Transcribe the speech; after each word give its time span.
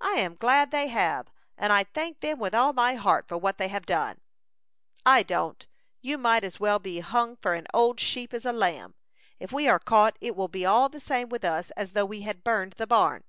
"I 0.00 0.12
am 0.18 0.36
glad 0.36 0.70
they 0.70 0.86
have; 0.86 1.32
and 1.56 1.72
I 1.72 1.82
thank 1.82 2.20
them 2.20 2.38
with 2.38 2.54
all 2.54 2.72
my 2.72 2.94
heart 2.94 3.26
for 3.26 3.36
what 3.36 3.58
they 3.58 3.66
have 3.66 3.86
done." 3.86 4.20
"I 5.04 5.24
don't; 5.24 5.66
you 6.00 6.16
might 6.16 6.44
as 6.44 6.60
well 6.60 6.78
be 6.78 7.00
hung 7.00 7.34
for 7.34 7.54
an 7.54 7.66
old 7.74 7.98
sheep 7.98 8.32
as 8.32 8.44
a 8.44 8.52
lamb. 8.52 8.94
If 9.40 9.50
we 9.50 9.66
are 9.68 9.80
caught 9.80 10.16
it 10.20 10.36
will 10.36 10.46
be 10.46 10.64
all 10.64 10.88
the 10.88 11.00
same 11.00 11.28
with 11.28 11.44
us 11.44 11.72
as 11.72 11.90
though 11.90 12.06
we 12.06 12.20
had 12.20 12.44
burned 12.44 12.74
the 12.74 12.86
barn." 12.86 13.24